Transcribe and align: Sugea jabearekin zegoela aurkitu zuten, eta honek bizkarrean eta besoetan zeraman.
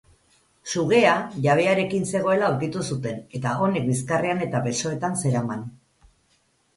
Sugea 0.75 1.09
jabearekin 1.45 2.07
zegoela 2.13 2.47
aurkitu 2.47 2.81
zuten, 2.95 3.19
eta 3.41 3.51
honek 3.65 3.85
bizkarrean 3.91 4.41
eta 4.47 4.63
besoetan 4.69 5.19
zeraman. 5.25 5.63